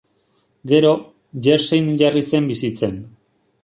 Gero, 0.71 0.93
Jerseyn 1.49 1.93
jarri 2.03 2.27
zen 2.33 2.53
bizitzen. 2.55 3.03